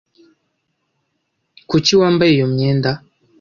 [1.69, 2.91] Kuki wambaye iyo myenda?